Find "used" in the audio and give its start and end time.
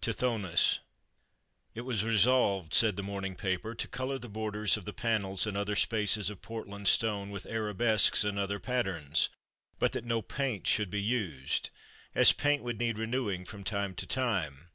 11.00-11.70